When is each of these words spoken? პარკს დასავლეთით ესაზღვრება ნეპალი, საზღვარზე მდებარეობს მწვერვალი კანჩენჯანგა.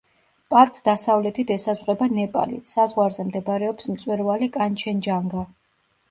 პარკს 0.51 0.83
დასავლეთით 0.85 1.51
ესაზღვრება 1.55 2.07
ნეპალი, 2.19 2.57
საზღვარზე 2.69 3.25
მდებარეობს 3.27 3.91
მწვერვალი 3.91 4.49
კანჩენჯანგა. 4.57 5.45